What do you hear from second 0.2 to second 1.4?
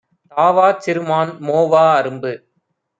தாவாச் சிறுமான்,